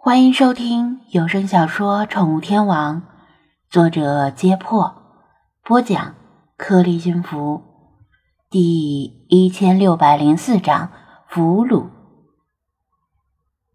[0.00, 3.02] 欢迎收听有声小说《宠物天王》，
[3.68, 4.94] 作者：揭破，
[5.64, 6.14] 播讲：
[6.56, 7.62] 颗粒音符，
[8.48, 10.90] 第一千六百零四章：
[11.28, 11.88] 俘虏。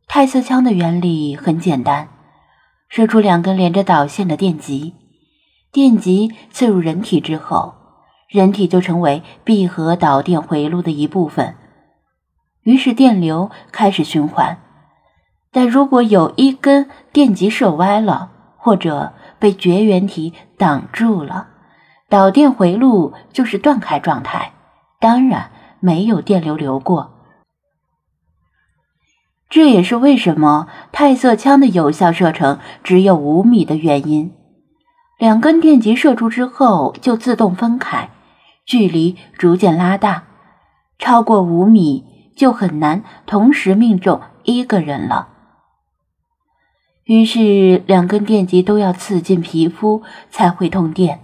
[0.07, 2.07] 泰瑟枪的原理很简单，
[2.87, 4.95] 射出两根连着导线的电极，
[5.73, 7.75] 电极刺入人体之后，
[8.29, 11.57] 人体就成为闭合导电回路的一部分，
[12.61, 14.62] 于是电流开始循环。
[15.53, 21.47] 但如果有一根电极射歪了，或者被绝缘体挡住了，
[22.09, 24.53] 导电回路就是断开状态，
[24.99, 27.11] 当然没有电流流过。
[29.49, 34.33] 这也是为什么泰瑟枪的有效射程只有五米的原因。
[35.19, 38.09] 两根电极射出之后就自动分开，
[38.65, 40.23] 距离逐渐拉大，
[40.97, 42.03] 超过五米
[42.35, 45.29] 就很难同时命中一个人了。
[47.05, 51.19] 于是，两根电极都要刺进皮肤才会通电，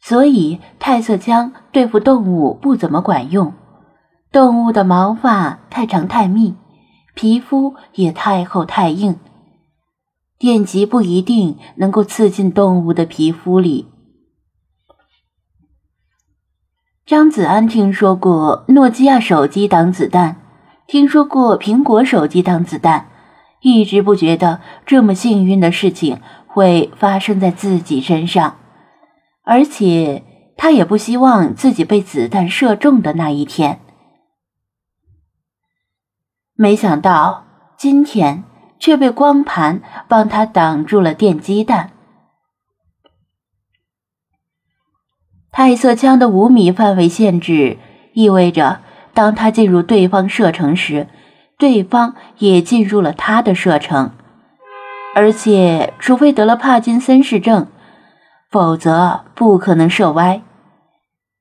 [0.00, 3.52] 所以泰瑟枪对付动物不怎么管用。
[4.32, 6.54] 动物的毛发太长太密，
[7.14, 9.18] 皮肤也太厚太硬，
[10.38, 13.86] 电极不一定能够刺进动物的皮肤里。
[17.04, 20.36] 张子安听说过诺基亚手机挡子弹，
[20.86, 23.08] 听说过苹果手机挡子弹。
[23.60, 28.58] 一直不觉得这么幸运的事情会发生在自己身上，
[29.42, 30.22] 而且
[30.56, 33.80] 他也不希望自己被子弹射中的那一天。
[36.54, 37.44] 没想到
[37.76, 38.44] 今天
[38.78, 41.92] 却被光盘帮他挡住了电击弹。
[45.50, 47.78] 泰瑟枪的五米范围限制
[48.12, 48.80] 意味着，
[49.14, 51.08] 当他进入对方射程时。
[51.58, 54.12] 对方也进入了他的射程，
[55.16, 57.66] 而且除非得了帕金森氏症，
[58.48, 60.40] 否则不可能射歪。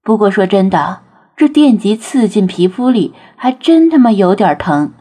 [0.01, 1.01] 不过说真的，
[1.35, 4.93] 这电极刺进皮肤里还真他妈有点疼，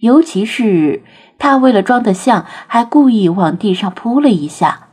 [0.00, 1.02] 尤其是
[1.38, 4.88] 他为了装得像，还故意往地上扑了一下，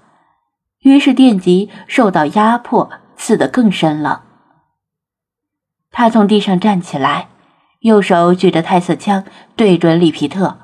[0.79, 4.23] 于是电极受到压迫，刺得更深了。
[5.91, 7.27] 他从地上站起来。
[7.87, 9.23] 右手举着泰瑟枪
[9.55, 10.57] 对准里皮特，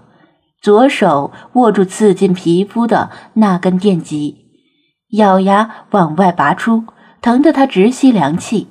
[0.62, 4.52] 左手握住刺进皮肤的那根电极，
[5.12, 6.84] 咬牙往外拔出，
[7.22, 8.68] 疼得他直吸凉气。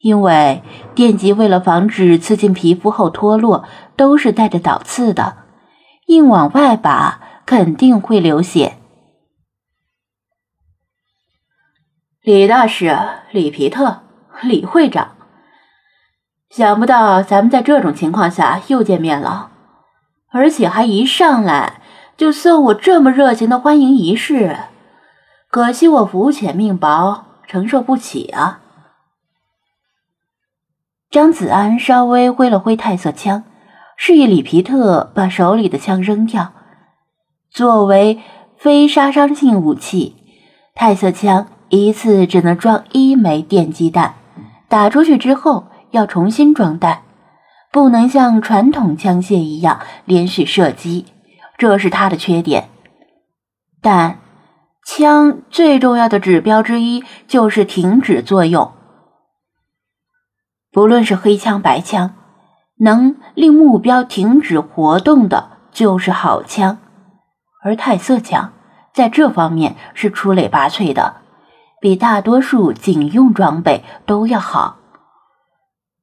[0.00, 0.62] 因为
[0.94, 3.64] 电极为了防止刺进皮肤后脱落，
[3.96, 5.38] 都是带着导刺的，
[6.06, 8.74] 硬往外拔肯定会流血。
[12.22, 12.94] 李大师，
[13.32, 14.02] 李皮特，
[14.42, 15.17] 李会长。
[16.50, 19.50] 想不到咱们在这种情况下又见面了，
[20.30, 21.82] 而且还一上来
[22.16, 24.56] 就送我这么热情的欢迎仪式，
[25.50, 28.60] 可惜我肤浅命薄，承受不起啊！
[31.10, 33.44] 张子安稍微挥了挥泰瑟枪，
[33.96, 36.52] 示意里皮特把手里的枪扔掉。
[37.50, 38.20] 作为
[38.56, 40.16] 非杀伤性武器，
[40.74, 44.14] 泰瑟枪一次只能装一枚电击弹，
[44.66, 45.66] 打出去之后。
[45.90, 47.02] 要重新装弹，
[47.70, 51.06] 不能像传统枪械一样连续射击，
[51.56, 52.68] 这是它的缺点。
[53.80, 54.18] 但
[54.84, 58.72] 枪最重要的指标之一就是停止作用。
[60.72, 62.14] 不论是黑枪白枪，
[62.78, 66.78] 能令目标停止活动的就是好枪。
[67.62, 68.52] 而泰瑟枪
[68.94, 71.16] 在这方面是出类拔萃的，
[71.80, 74.77] 比大多数警用装备都要好。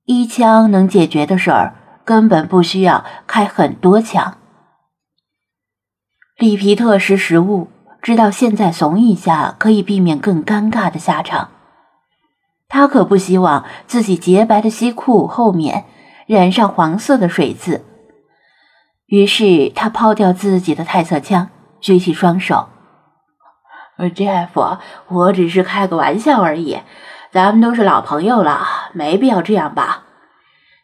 [0.05, 1.73] 一枪能解决的事儿，
[2.05, 4.37] 根本不需要开很多枪。
[6.37, 7.69] 里皮特识时务，
[8.03, 11.49] 知道现在怂一下可以避免更尴尬的下场。
[12.67, 15.85] 他可不希望自己洁白的西裤后面
[16.27, 17.83] 染上黄色的水渍。
[19.07, 21.49] 于是他抛掉自己的泰瑟枪，
[21.79, 22.69] 举起双手
[23.97, 26.79] ：“Jeff，我只是开个玩笑而已。”
[27.35, 30.05] 咱们都是老朋友了，没必要这样吧。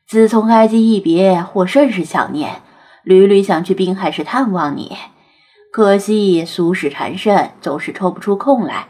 [0.06, 2.62] 自从埃及一别，我甚是想念，
[3.04, 4.98] 屡屡想去滨海市探望你，
[5.72, 8.90] 可惜俗事缠身，总是抽不出空来。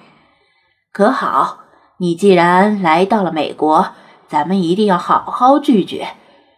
[0.92, 1.60] 可好，
[2.00, 3.90] 你既然来到了美国，
[4.28, 6.04] 咱们一定要好好聚聚，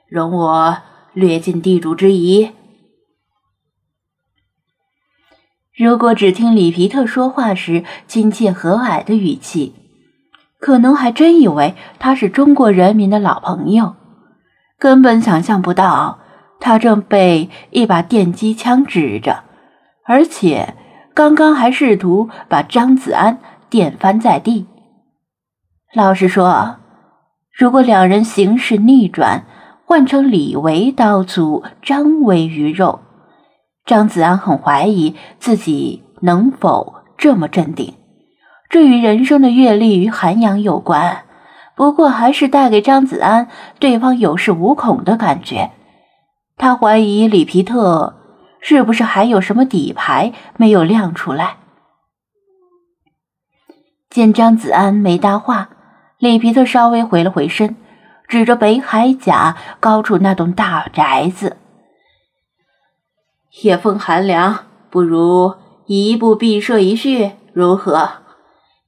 [0.08, 0.78] 容我
[1.12, 2.52] 略尽地主之谊。
[5.76, 9.83] 如果只听里皮特说话时亲切和蔼的语气。
[10.64, 13.96] 可能还真以为他是中国人民的老朋友，
[14.80, 16.20] 根本想象不到
[16.62, 19.44] 他正被一把电击枪指着，
[20.06, 20.74] 而且
[21.14, 23.40] 刚刚还试图把张子安
[23.70, 24.66] 电翻在地。
[25.94, 26.78] 老实说，
[27.52, 29.44] 如果两人形势逆转，
[29.86, 33.02] 换成李维刀俎，张维鱼肉，
[33.86, 37.94] 张子安很怀疑自己能否这么镇定。
[38.74, 41.26] 这与人生的阅历与涵养有关，
[41.76, 43.48] 不过还是带给张子安
[43.78, 45.70] 对方有恃无恐的感觉。
[46.58, 48.16] 他怀疑里皮特
[48.60, 51.58] 是不是还有什么底牌没有亮出来。
[54.10, 55.70] 见张子安没搭话，
[56.18, 57.76] 里皮特稍微回了回身，
[58.28, 61.58] 指着北海甲高处那栋大宅子
[63.62, 65.54] ：“夜风寒凉，不如
[65.86, 68.23] 一步必射一叙，如何？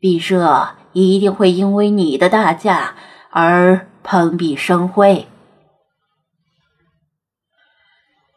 [0.06, 2.94] 必射一定会因为你的大驾
[3.32, 5.28] 而蓬荜生辉。”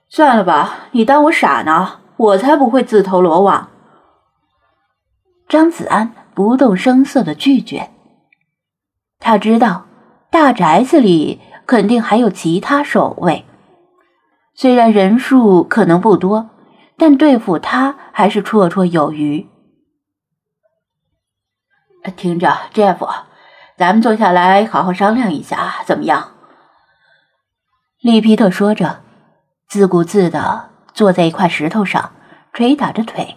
[0.08, 2.00] 算了吧，你当我傻呢？
[2.16, 3.68] 我才不会自投罗网。
[5.46, 7.90] 张子安不动声色的拒绝。
[9.18, 9.84] 他知道
[10.30, 13.44] 大宅子里肯定还有其他守卫，
[14.54, 16.48] 虽然人数可能不多，
[16.96, 19.46] 但对付他还是绰绰有余。
[22.18, 22.98] 听着，Jeff，
[23.78, 26.32] 咱们坐下来好好商量一下，怎么样？
[28.00, 29.00] 利皮特说着。
[29.68, 32.12] 自顾自的坐在一块石头上，
[32.54, 33.36] 捶打着腿。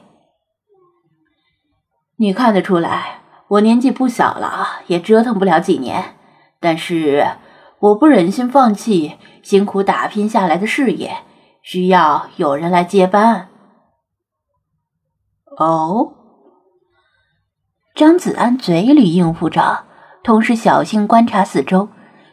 [2.15, 3.19] 你看得出来，
[3.49, 6.15] 我年纪不小了，也折腾不了几年。
[6.61, 7.35] 但是
[7.79, 11.17] 我不忍心放弃辛苦打拼下来的事业，
[11.61, 13.49] 需要有人来接班。
[15.57, 16.13] 哦，
[17.93, 19.85] 张子安嘴里应付着，
[20.23, 21.89] 同时小心观察四周。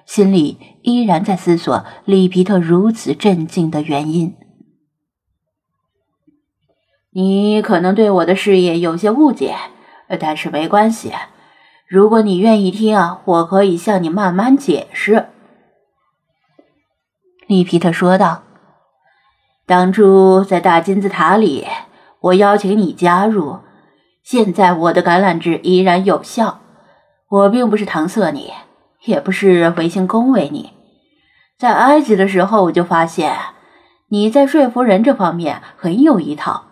[0.06, 4.34] 心里依然在思索里皮特如此镇静的原因。
[7.10, 9.54] 你可能对我的事业有些误解，
[10.18, 11.12] 但是没关系。
[11.86, 15.28] 如果你愿意听啊，我可以向你慢慢解释。”
[17.46, 18.44] 里皮特说道。
[19.66, 21.66] “当初在大金字塔里，
[22.20, 23.58] 我邀请你加入，
[24.30, 26.60] 现在我的橄榄枝依然有效。
[27.30, 28.52] 我并不是搪塞你。”
[29.04, 30.70] 也不是违心恭维你，
[31.56, 33.32] 在埃及的时候我就发现
[34.08, 36.64] 你在说服人这方面很有一套。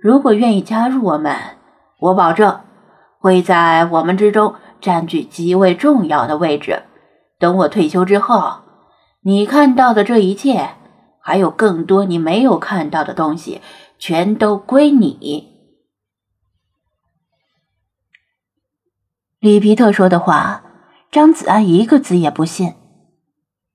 [0.00, 1.34] 如果愿意加入我们，
[1.98, 2.60] 我保证
[3.18, 6.84] 会在我们之中占据极为重要的位置。
[7.40, 8.60] 等我退休之后，
[9.24, 10.70] 你看到的这一切，
[11.20, 13.60] 还有更多你没有看到的东西，
[13.98, 15.49] 全都归你。
[19.40, 20.64] 里皮特说的话。
[21.10, 22.74] 张子安一个字也不信，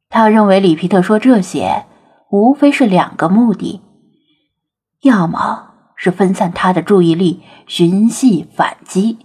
[0.07, 1.85] 他认为里皮特说这些
[2.29, 3.81] 无非是两个目的：
[5.01, 9.17] 要么是分散他的注意力，寻隙反击；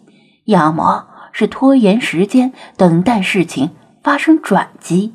[0.46, 3.70] 要么是拖延时间，等待事情
[4.02, 5.14] 发生转机。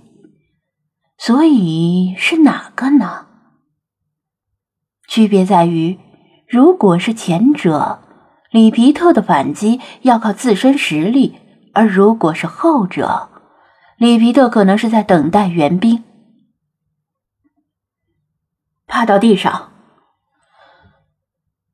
[1.18, 3.26] 所以是哪个呢？
[5.10, 6.00] 区别在于，
[6.48, 8.05] 如果是前者，
[8.56, 11.42] 里皮特的反击要靠自身实力。
[11.74, 13.28] 而如果是后者，
[13.98, 16.06] 里皮特可能是在等待援兵。
[18.88, 19.74] 趴到地上，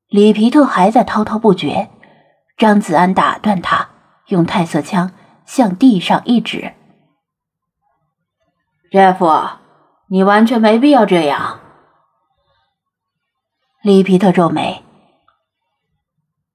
[0.07, 1.91] 里皮特还在滔滔不绝。
[2.57, 3.89] 张子安打断他，
[4.29, 5.11] 用太色枪
[5.45, 6.73] 向地上一指
[8.91, 9.57] ：“Jeff，
[10.07, 11.59] 你完全没必要这样。”
[13.83, 14.80] 里皮特皱眉：“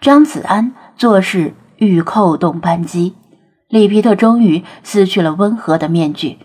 [0.00, 3.14] 张子安做事欲扣动扳机，
[3.68, 6.38] 里皮特终于撕去了温和的面具，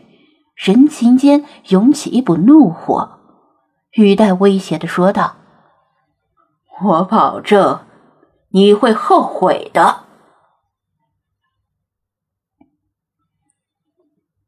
[0.56, 3.20] 神情间涌起一股怒火，
[3.94, 5.38] 语带威胁的说道
[6.84, 7.86] ：“我保证，
[8.50, 10.04] 你会后悔的。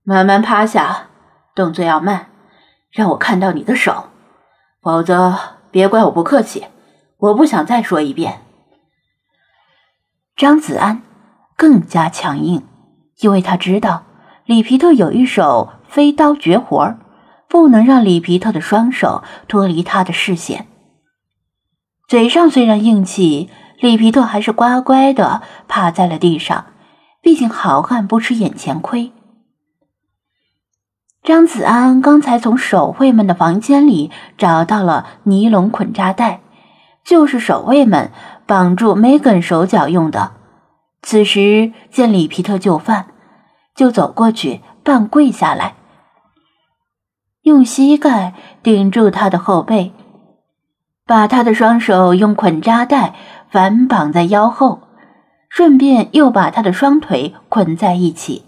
[0.03, 1.07] 慢慢趴下，
[1.55, 2.31] 动作要慢，
[2.89, 4.09] 让我看到你的手，
[4.81, 5.37] 否则
[5.71, 6.65] 别怪我不客气。
[7.17, 8.41] 我不想再说一遍。”
[10.37, 11.01] 张子安
[11.55, 12.63] 更加强硬，
[13.19, 14.03] 因为他知道
[14.45, 16.97] 里皮特有一手飞刀绝活
[17.47, 20.67] 不能让里皮特的双手脱离他的视线。
[22.07, 23.49] 嘴上虽然硬气，
[23.79, 26.65] 里皮特还是乖乖的趴在了地上。
[27.21, 29.11] 毕竟好汉不吃眼前亏。
[31.23, 36.41] 张子安刚才从守卫们的房间里找到了尼龙捆扎带，
[37.03, 38.11] 就是守卫们。
[38.47, 40.33] 绑住梅根手脚用的。
[41.01, 43.05] 此时见里皮特就范，
[43.73, 45.75] 就走过去半跪下来，
[47.43, 49.93] 用膝盖顶住他的后背，
[51.07, 53.15] 把他的双手用捆扎带
[53.49, 54.81] 反绑在腰后，
[55.47, 58.43] 顺便又把他的双腿捆在一起，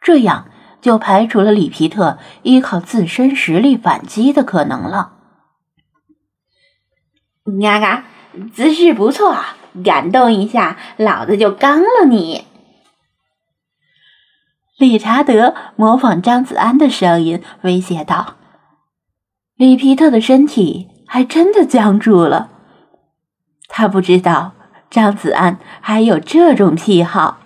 [0.00, 0.46] 这样
[0.84, 5.14] 就排除了里皮特依靠自身实力反击的可能了。
[7.62, 8.04] 嘎嘎，
[8.52, 9.34] 姿势不错，
[9.82, 12.44] 感动一下，老子就刚了你。
[14.76, 18.36] 理查德模仿张子安的声音威胁道
[19.56, 22.50] ：“里皮特的身体还真的僵住了。
[23.68, 24.52] 他不知道
[24.90, 27.38] 张子安还有这种癖好。”